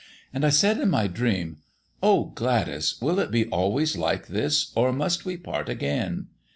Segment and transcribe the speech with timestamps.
[0.33, 1.57] And I said in my dream
[2.01, 6.25] "Oh, Gladys, will it be always like this, or must we part again?"